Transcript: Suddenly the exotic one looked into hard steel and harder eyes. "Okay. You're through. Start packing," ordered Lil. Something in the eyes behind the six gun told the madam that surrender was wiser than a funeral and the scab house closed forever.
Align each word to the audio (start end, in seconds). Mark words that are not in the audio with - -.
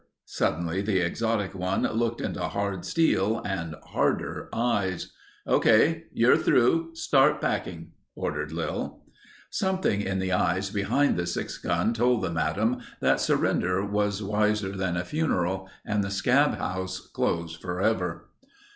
Suddenly 0.25 0.81
the 0.81 0.97
exotic 0.97 1.53
one 1.53 1.83
looked 1.83 2.21
into 2.21 2.41
hard 2.41 2.85
steel 2.85 3.39
and 3.45 3.75
harder 3.89 4.49
eyes. 4.51 5.11
"Okay. 5.45 6.05
You're 6.11 6.37
through. 6.37 6.95
Start 6.95 7.39
packing," 7.39 7.91
ordered 8.15 8.51
Lil. 8.51 9.03
Something 9.51 10.01
in 10.01 10.17
the 10.17 10.31
eyes 10.31 10.71
behind 10.71 11.17
the 11.17 11.27
six 11.27 11.59
gun 11.59 11.93
told 11.93 12.23
the 12.23 12.31
madam 12.31 12.79
that 12.99 13.21
surrender 13.21 13.85
was 13.85 14.23
wiser 14.23 14.71
than 14.75 14.97
a 14.97 15.05
funeral 15.05 15.69
and 15.85 16.03
the 16.03 16.09
scab 16.09 16.55
house 16.57 16.99
closed 17.13 17.61
forever. 17.61 18.29